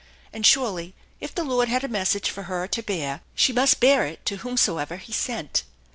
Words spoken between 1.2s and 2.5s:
the Lord had a message for